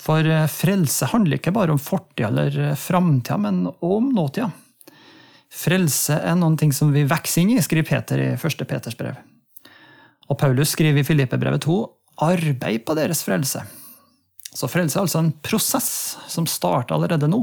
For 0.06 0.28
eh, 0.30 0.46
frelse 0.52 1.10
handler 1.10 1.40
ikke 1.40 1.54
bare 1.56 1.74
om 1.74 1.82
fortida 1.82 2.30
eller 2.30 2.60
eh, 2.62 2.76
framtida, 2.78 3.40
men 3.42 3.64
om 3.82 4.12
nåtida. 4.14 4.52
Frelse 5.56 6.20
er 6.20 6.44
ting 6.60 6.74
som 6.76 6.92
vi 6.94 7.06
vokser 7.08 7.42
inn 7.42 7.56
i, 7.56 7.62
skriver 7.64 7.88
Peter 7.88 8.22
i 8.22 8.30
1. 8.36 8.68
Peters 8.68 8.98
brev. 8.98 9.16
Og 10.30 10.38
Paulus 10.38 10.74
skriver 10.76 11.02
i 11.02 11.08
Filippebrevet 11.08 11.64
2 11.64 11.78
arbeid 12.26 12.86
på 12.86 12.96
deres 12.98 13.24
frelse. 13.24 13.64
Så 14.56 14.68
frelse 14.72 14.98
er 14.98 15.04
altså 15.04 15.22
en 15.22 15.34
prosess 15.44 16.18
som 16.32 16.48
starter 16.48 16.96
allerede 16.96 17.30
nå. 17.32 17.42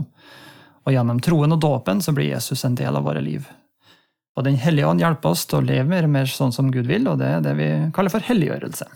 Og 0.83 0.95
gjennom 0.95 1.21
troen 1.23 1.55
og 1.55 1.61
dåpen 1.63 2.01
så 2.03 2.15
blir 2.15 2.33
Jesus 2.33 2.65
en 2.67 2.77
del 2.79 2.97
av 2.97 3.05
våre 3.07 3.23
liv. 3.25 3.47
Og 4.37 4.45
Den 4.47 4.57
hellige 4.57 4.89
ånd 4.89 5.03
hjelper 5.03 5.35
oss 5.35 5.45
til 5.49 5.61
å 5.61 5.67
leve 5.67 5.89
mer 5.91 6.07
og 6.09 6.15
mer 6.15 6.31
sånn 6.31 6.55
som 6.55 6.71
Gud 6.73 6.89
vil, 6.89 7.05
og 7.11 7.19
det 7.21 7.29
er 7.29 7.43
det 7.45 7.53
vi 7.59 7.69
kaller 7.93 8.13
for 8.13 8.25
helliggjørelse. 8.25 8.87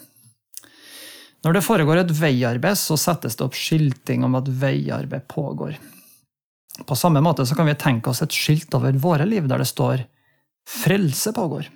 Når 1.44 1.58
det 1.58 1.62
foregår 1.66 2.00
et 2.00 2.14
veiarbeid, 2.16 2.78
så 2.80 2.96
settes 2.98 3.36
det 3.36 3.44
opp 3.44 3.54
skilting 3.54 4.24
om 4.26 4.34
at 4.38 4.48
veiarbeid 4.48 5.28
pågår. 5.30 5.76
På 6.88 6.96
samme 6.96 7.22
måte 7.24 7.46
så 7.46 7.56
kan 7.56 7.68
vi 7.68 7.76
tenke 7.78 8.10
oss 8.10 8.22
et 8.24 8.34
skilt 8.34 8.72
over 8.76 8.96
våre 9.00 9.28
liv 9.28 9.46
der 9.48 9.58
det 9.62 9.68
står 9.68 10.04
'Frelse 10.66 11.32
pågår'. 11.32 11.68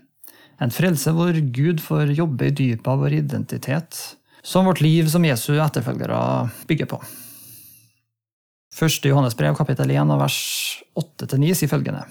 En 0.60 0.70
frelse 0.70 1.12
hvor 1.12 1.32
Gud 1.32 1.80
får 1.80 2.12
jobbe 2.16 2.46
i 2.46 2.50
dypet 2.50 2.88
av 2.88 2.98
vår 2.98 3.12
identitet, 3.12 4.16
som 4.42 4.64
vårt 4.64 4.80
liv 4.80 5.08
som 5.08 5.24
Jesu 5.24 5.56
etterfølgere 5.60 6.50
bygger 6.66 6.86
på. 6.86 7.00
Første 8.74 9.08
Johannes 9.08 9.36
brev, 9.36 9.56
kapittel 9.56 9.90
1, 9.90 10.18
vers 10.18 10.82
8-9 10.96 11.54
sier 11.54 11.68
følgende. 11.68 12.04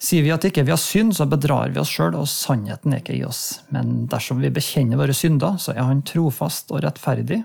Sier 0.00 0.24
vi 0.24 0.32
at 0.32 0.44
ikke 0.48 0.64
vi 0.64 0.72
har 0.72 0.80
synd, 0.80 1.12
så 1.16 1.26
bedrar 1.28 1.74
vi 1.74 1.80
oss 1.82 1.90
sjøl, 1.92 2.14
og 2.16 2.28
sannheten 2.28 2.94
er 2.94 3.02
ikke 3.02 3.18
i 3.18 3.24
oss. 3.26 3.60
Men 3.74 4.06
dersom 4.08 4.40
vi 4.40 4.52
bekjenner 4.52 4.96
våre 4.96 5.16
synder, 5.16 5.58
så 5.60 5.74
er 5.74 5.84
Han 5.84 6.00
trofast 6.08 6.72
og 6.72 6.80
rettferdig, 6.86 7.42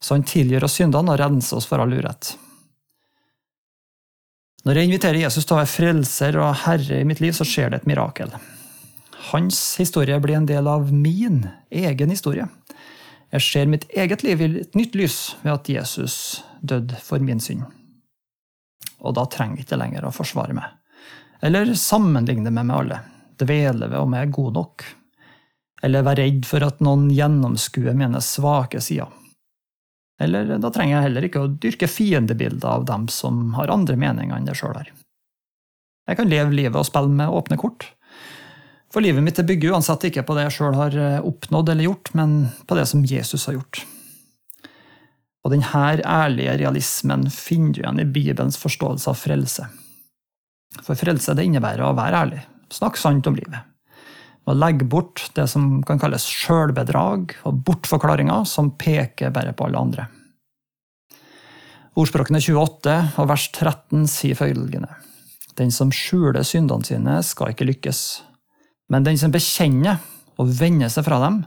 så 0.00 0.16
Han 0.16 0.24
tilgir 0.24 0.64
oss 0.64 0.78
syndene 0.80 1.12
og 1.12 1.20
renser 1.20 1.60
oss 1.60 1.68
for 1.68 1.82
all 1.82 1.92
urett. 1.92 2.32
Når 4.64 4.76
jeg 4.76 4.88
inviterer 4.88 5.20
Jesus 5.22 5.44
til 5.44 5.56
å 5.56 5.60
være 5.60 5.72
frelser 5.72 6.40
og 6.40 6.56
herre 6.64 7.00
i 7.00 7.04
mitt 7.08 7.20
liv, 7.20 7.36
så 7.36 7.44
skjer 7.48 7.70
det 7.72 7.80
et 7.80 7.88
mirakel. 7.88 8.32
Hans 9.30 9.60
historie 9.80 10.16
blir 10.20 10.36
en 10.36 10.48
del 10.48 10.68
av 10.68 10.88
min 10.92 11.42
egen 11.68 12.12
historie. 12.12 12.48
Jeg 13.30 13.44
ser 13.46 13.70
mitt 13.70 13.86
eget 13.92 14.24
liv 14.26 14.40
i 14.40 14.48
et 14.64 14.76
nytt 14.76 14.96
lys 14.98 15.36
ved 15.44 15.52
at 15.52 15.68
Jesus 15.68 16.16
døde 16.60 16.96
for 17.04 17.22
min 17.24 17.40
synd. 17.40 17.68
Og 19.00 19.14
da 19.16 19.24
trenger 19.28 19.60
jeg 19.60 19.68
ikke 19.68 19.80
lenger 19.80 20.08
å 20.08 20.12
forsvare 20.12 20.56
meg. 20.56 20.79
Eller 21.40 21.72
sammenligne 21.74 22.52
meg 22.52 22.66
med 22.68 22.76
alle, 22.76 22.98
dvele 23.40 23.88
ved 23.88 23.98
om 24.00 24.16
jeg 24.16 24.26
er 24.26 24.34
god 24.36 24.56
nok. 24.58 24.84
Eller 25.82 26.04
være 26.04 26.26
redd 26.26 26.48
for 26.48 26.66
at 26.66 26.82
noen 26.84 27.08
gjennomskuer 27.14 27.96
mine 27.96 28.20
svake 28.24 28.82
sider. 28.84 29.08
Eller 30.20 30.58
da 30.60 30.68
trenger 30.68 30.98
jeg 30.98 31.06
heller 31.06 31.26
ikke 31.26 31.44
å 31.46 31.52
dyrke 31.62 31.88
fiendebilder 31.88 32.68
av 32.68 32.84
dem 32.90 33.06
som 33.08 33.54
har 33.56 33.72
andre 33.72 33.96
meninger 33.96 34.36
enn 34.36 34.50
jeg 34.50 34.60
sjøl 34.60 34.76
har. 34.76 34.90
Jeg 36.10 36.18
kan 36.18 36.28
leve 36.28 36.52
livet 36.52 36.76
og 36.76 36.84
spille 36.88 37.12
med 37.14 37.32
åpne 37.32 37.56
kort. 37.60 37.86
For 38.92 39.00
livet 39.00 39.24
mitt 39.24 39.38
bygger 39.46 39.72
uansett 39.72 40.08
ikke 40.08 40.26
på 40.26 40.36
det 40.36 40.48
jeg 40.48 40.56
sjøl 40.58 40.76
har 40.76 40.96
eh, 40.98 41.24
oppnådd 41.24 41.70
eller 41.72 41.86
gjort, 41.86 42.12
men 42.18 42.50
på 42.66 42.76
det 42.76 42.84
som 42.90 43.06
Jesus 43.06 43.46
har 43.48 43.56
gjort. 43.56 43.84
Og 45.40 45.54
denne 45.54 45.84
ærlige 46.04 46.58
realismen 46.60 47.30
finner 47.32 47.72
du 47.72 47.80
igjen 47.80 48.02
i 48.02 48.10
Bibelens 48.18 48.58
forståelse 48.60 49.08
av 49.12 49.16
frelse. 49.16 49.70
For 50.78 50.98
frelse 50.98 51.34
det 51.34 51.48
innebærer 51.48 51.82
å 51.84 51.96
være 51.98 52.22
ærlig, 52.24 52.40
snakke 52.70 53.00
sant 53.00 53.26
om 53.26 53.36
livet. 53.38 53.66
Å 54.48 54.54
legge 54.56 54.86
bort 54.88 55.26
det 55.36 55.46
som 55.50 55.82
kan 55.86 56.00
kalles 56.00 56.24
sjølbedrag 56.26 57.36
og 57.46 57.60
bortforklaringer 57.66 58.46
som 58.48 58.72
peker 58.80 59.34
bare 59.34 59.52
på 59.54 59.66
alle 59.66 59.82
andre. 59.82 60.06
Ordspråkene 61.98 62.40
28 62.40 62.96
og 63.20 63.28
vers 63.28 63.46
13 63.50 64.06
sier 64.08 64.38
følgende. 64.38 64.94
Den 65.58 65.72
som 65.74 65.90
skjuler 65.92 66.46
syndene 66.46 66.86
sine, 66.86 67.18
skal 67.26 67.52
ikke 67.52 67.66
lykkes. 67.68 68.00
Men 68.90 69.04
den 69.04 69.18
som 69.20 69.34
bekjenner 69.34 70.00
og 70.40 70.54
vender 70.56 70.90
seg 70.92 71.04
fra 71.06 71.18
dem, 71.26 71.42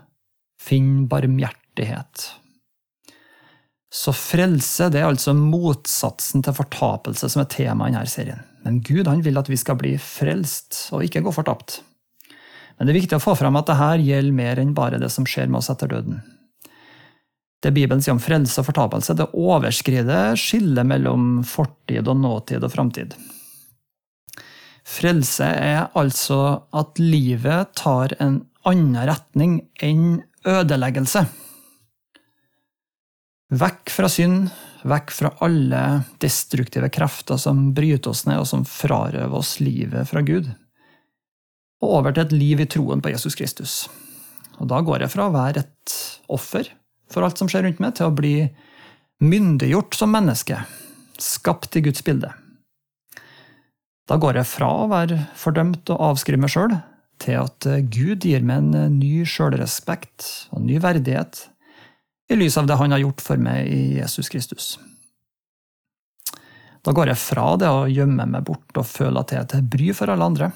finner 0.61 1.07
barmhjertighet. 1.09 2.27
Så 3.93 4.13
frelse 4.15 4.89
det 4.93 5.01
er 5.01 5.09
altså 5.09 5.35
motsatsen 5.37 6.43
til 6.45 6.55
fortapelse 6.57 7.29
som 7.29 7.43
er 7.43 7.51
tema 7.51 7.89
i 7.89 7.95
denne 7.95 8.09
serien. 8.09 8.41
Men 8.63 8.79
Gud 8.85 9.09
han 9.09 9.23
vil 9.23 9.39
at 9.39 9.49
vi 9.51 9.59
skal 9.59 9.77
bli 9.79 9.95
frelst 9.99 10.87
og 10.95 11.03
ikke 11.05 11.23
gå 11.25 11.33
fortapt. 11.35 11.81
Men 12.77 12.87
det 12.87 12.93
er 12.93 13.01
viktig 13.01 13.17
å 13.19 13.23
få 13.23 13.35
fram 13.37 13.57
at 13.59 13.69
dette 13.69 13.89
gjelder 14.05 14.37
mer 14.37 14.61
enn 14.61 14.73
bare 14.77 15.01
det 15.01 15.11
som 15.13 15.27
skjer 15.27 15.51
med 15.51 15.61
oss 15.61 15.69
etter 15.73 15.91
døden. 15.91 16.23
Det 17.63 17.71
Bibelen 17.71 18.01
sier 18.03 18.15
om 18.15 18.23
frelse 18.23 18.59
og 18.59 18.67
fortapelse, 18.67 19.15
det 19.15 19.29
overskrider 19.39 20.35
skillet 20.39 20.87
mellom 20.87 21.37
fortid 21.47 22.09
og 22.11 22.19
nåtid 22.19 22.65
og 22.65 22.73
framtid. 22.73 23.15
Frelse 24.83 25.47
er 25.47 25.85
altså 25.95 26.41
at 26.75 26.99
livet 26.99 27.71
tar 27.79 28.17
en 28.19 28.41
annen 28.67 28.99
retning 29.07 29.55
enn 29.83 30.19
ødeleggelse. 30.43 31.23
Vekk 33.53 33.93
fra 33.93 34.09
synd, 34.11 34.49
vekk 34.87 35.13
fra 35.15 35.31
alle 35.45 35.81
destruktive 36.23 36.89
krefter 36.93 37.39
som 37.39 37.71
bryter 37.75 38.11
oss 38.11 38.25
ned, 38.27 38.41
og 38.41 38.49
som 38.49 38.65
frarøver 38.67 39.35
oss 39.39 39.57
livet 39.63 40.09
fra 40.09 40.23
Gud, 40.25 40.49
og 41.83 41.97
over 41.99 42.15
til 42.15 42.25
et 42.25 42.35
liv 42.35 42.63
i 42.63 42.69
troen 42.69 43.01
på 43.03 43.11
Jesus 43.11 43.35
Kristus. 43.35 43.73
Og 44.61 44.69
Da 44.69 44.79
går 44.85 45.03
jeg 45.03 45.13
fra 45.13 45.27
å 45.27 45.33
være 45.33 45.65
et 45.65 45.97
offer 46.31 46.69
for 47.11 47.25
alt 47.25 47.39
som 47.39 47.49
skjer 47.51 47.67
rundt 47.67 47.81
meg, 47.83 47.95
til 47.97 48.09
å 48.09 48.15
bli 48.15 48.35
myndiggjort 49.23 49.95
som 49.97 50.13
menneske, 50.13 50.57
skapt 51.21 51.75
i 51.77 51.83
Guds 51.85 52.03
bilde. 52.05 52.31
Da 54.09 54.17
går 54.19 54.39
jeg 54.39 54.49
fra 54.49 54.69
å 54.83 54.89
være 54.91 55.21
fordømt 55.39 55.91
og 55.93 56.01
avskrive 56.11 56.41
meg 56.43 56.51
sjøl, 56.51 56.75
til 57.23 57.39
at 57.39 57.67
Gud 57.93 58.25
gir 58.27 58.43
meg 58.43 58.63
en 58.63 58.97
ny 58.97 59.23
sjølrespekt 59.29 60.49
og 60.51 60.65
ny 60.65 60.79
verdighet 60.83 61.45
i 62.33 62.39
lys 62.39 62.57
av 62.57 62.67
det 62.67 62.77
han 62.79 62.91
har 62.91 63.03
gjort 63.03 63.21
for 63.21 63.41
meg 63.41 63.69
i 63.69 63.81
Jesus 63.99 64.29
Kristus. 64.33 64.73
Da 66.83 66.91
går 66.91 67.13
jeg 67.13 67.21
fra 67.21 67.53
det 67.59 67.69
å 67.71 67.85
gjemme 67.87 68.25
meg 68.27 68.43
bort 68.47 68.79
og 68.79 68.89
føle 68.89 69.21
at 69.21 69.31
jeg 69.31 69.43
er 69.43 69.51
til 69.53 69.67
bry 69.75 69.91
for 69.95 70.11
alle 70.11 70.27
andre, 70.27 70.49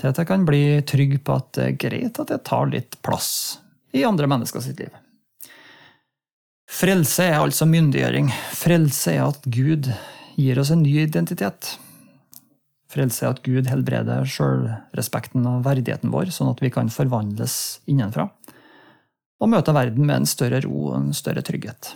til 0.00 0.10
at 0.10 0.20
jeg 0.20 0.28
kan 0.28 0.44
bli 0.44 0.64
trygg 0.84 1.16
på 1.24 1.38
at 1.38 1.52
det 1.56 1.68
er 1.68 1.78
greit 1.86 2.20
at 2.20 2.34
jeg 2.34 2.44
tar 2.44 2.68
litt 2.72 2.98
plass 3.06 3.30
i 3.94 4.04
andre 4.04 4.28
mennesker 4.28 4.64
sitt 4.64 4.82
liv. 4.82 4.92
Frelse 6.74 7.28
er 7.30 7.38
altså 7.38 7.68
myndiggjøring. 7.70 8.32
Frelse 8.58 9.14
er 9.14 9.28
at 9.28 9.46
Gud 9.46 9.88
gir 10.34 10.58
oss 10.58 10.72
en 10.74 10.82
ny 10.82 10.96
identitet. 11.04 11.76
Frelse 12.90 13.24
er 13.24 13.36
at 13.36 13.44
Gud 13.46 13.70
helbreder 13.70 14.26
sjølrespekten 14.26 15.46
og 15.48 15.62
verdigheten 15.64 16.12
vår, 16.12 16.34
sånn 16.34 16.50
at 16.50 16.60
vi 16.64 16.72
kan 16.74 16.90
forvandles 16.92 17.78
innenfra 17.90 18.26
og 19.44 19.50
møte 19.52 19.74
verden 19.76 20.06
med 20.08 20.22
en 20.22 20.28
større 20.28 20.62
ro 20.64 20.88
og 20.88 20.96
en 20.96 21.12
større 21.16 21.44
trygghet. 21.44 21.92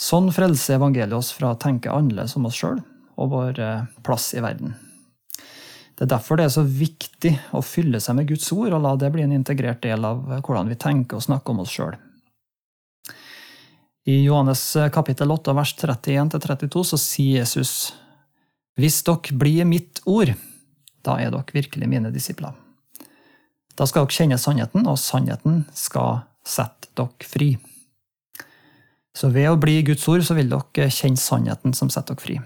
Sånn 0.00 0.32
frelser 0.34 0.80
evangeliet 0.80 1.14
oss 1.14 1.30
fra 1.36 1.52
å 1.54 1.60
tenke 1.60 1.92
annerledes 1.94 2.34
om 2.34 2.48
oss 2.48 2.58
sjøl 2.58 2.80
og 3.14 3.30
vår 3.30 3.60
eh, 3.62 3.84
plass 4.02 4.32
i 4.34 4.42
verden. 4.42 4.74
Det 5.94 6.08
er 6.08 6.10
derfor 6.10 6.40
det 6.40 6.48
er 6.48 6.56
så 6.56 6.64
viktig 6.66 7.30
å 7.54 7.62
fylle 7.62 8.00
seg 8.02 8.18
med 8.18 8.26
Guds 8.26 8.48
ord 8.56 8.74
og 8.74 8.82
la 8.82 8.96
det 8.98 9.12
bli 9.14 9.22
en 9.22 9.36
integrert 9.36 9.84
del 9.84 10.02
av 10.02 10.24
hvordan 10.40 10.72
vi 10.72 10.78
tenker 10.80 11.20
og 11.20 11.26
snakker 11.28 11.54
om 11.54 11.62
oss 11.62 11.76
sjøl. 11.76 11.94
I 14.10 14.18
Johannes 14.24 14.64
eh, 14.76 14.90
kapittel 14.92 15.30
8 15.30 15.54
vers 15.54 15.76
31-32 15.78 16.84
så 16.90 16.98
sier 17.00 17.44
Jesus 17.44 17.94
Hvis 18.74 18.98
dere 19.06 19.38
blir 19.38 19.70
mitt 19.70 20.02
ord, 20.10 20.34
da 21.06 21.20
er 21.22 21.30
dere 21.30 21.54
virkelig 21.54 21.88
mine 21.88 22.10
disipler. 22.10 22.63
Da 23.74 23.86
skal 23.90 24.06
dere 24.06 24.14
kjenne 24.14 24.38
sannheten, 24.38 24.86
og 24.86 24.98
sannheten 25.02 25.64
skal 25.74 26.22
sette 26.46 26.90
dere 26.94 27.28
fri. 27.28 27.54
Så 29.14 29.30
ved 29.34 29.50
å 29.50 29.58
bli 29.60 29.80
Guds 29.86 30.06
ord, 30.10 30.24
så 30.26 30.36
vil 30.38 30.50
dere 30.50 30.90
kjenne 30.90 31.20
sannheten 31.20 31.74
som 31.74 31.90
setter 31.90 32.14
dere 32.14 32.24
fri. 32.24 32.40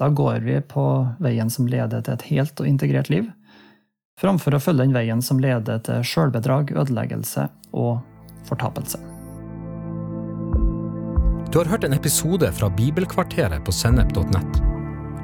Da 0.00 0.08
går 0.08 0.40
vi 0.46 0.56
på 0.64 0.84
veien 1.20 1.50
som 1.52 1.68
leder 1.68 2.00
til 2.00 2.16
et 2.16 2.26
helt 2.30 2.62
og 2.62 2.68
integrert 2.70 3.10
liv, 3.12 3.28
framfor 4.20 4.56
å 4.56 4.62
følge 4.62 4.86
den 4.86 4.96
veien 4.96 5.20
som 5.24 5.40
leder 5.40 5.80
til 5.84 6.02
sjølbedrag, 6.04 6.72
ødeleggelse 6.72 7.46
og 7.76 8.00
fortapelse. 8.48 9.00
Du 11.50 11.58
har 11.58 11.68
hørt 11.68 11.84
en 11.84 11.96
episode 11.96 12.48
fra 12.54 12.70
Bibelkvarteret 12.70 13.64
på 13.66 13.74
sennep.nett. 13.74 14.69